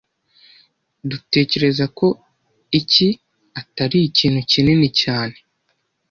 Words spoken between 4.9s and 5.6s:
cyane